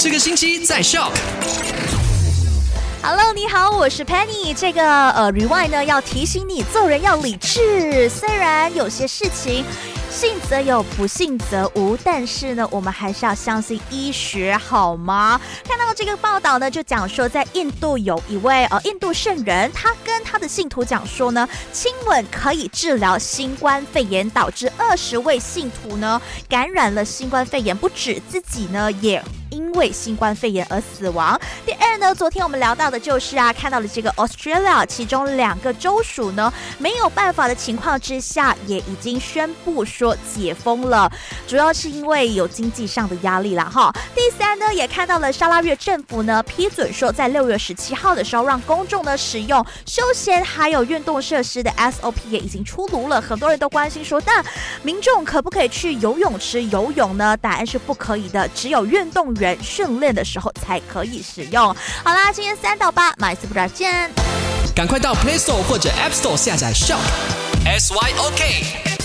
[0.00, 1.10] 这个星期在 Shock。
[3.02, 4.54] Hello，你好，我是 Penny。
[4.54, 9.64] 这个呃 Rewind 呢要提醒你做人要理智，虽然有些事情。
[10.08, 11.96] 信则有，不信则无。
[12.02, 15.40] 但是呢，我们还是要相信医学，好吗？
[15.64, 29.22] 看到这个报道呢，就讲说，在印度有一位呃印度圣人，他跟他的信徒讲说呢，亲吻可以治疗新冠肺炎，导致二十位信徒呢感染了新冠肺炎，不止自己呢也。
[29.58, 31.38] 因为新冠肺炎而死亡。
[31.66, 41.10] 第二呢，昨天我们聊到的就是啊，看到了这个 Australia，其中两个州属呢没有办法的情况之下，也已经宣布说解封了，
[41.48, 43.92] 主要是因为有经济上的压力啦哈。
[44.14, 53.20] 第三呢，也看到了沙拉越政府呢批准说，在六月十七号的时候，让公众呢使用休闲还有运动设施的 SOP 也已经出炉了。
[53.20, 54.44] 很多人都关心说，但
[54.84, 57.36] 民众可不可以去游泳池游泳呢？
[57.38, 61.74] 答案是不可以的，只有运动员训练的时候才可以使用。
[62.04, 63.68] 好啦，今天三到八，买次不见。
[63.68, 64.10] 见。
[64.74, 66.98] 赶快到 Play Store 或者 App Store 下载 Shop
[67.64, 68.97] S Y O K。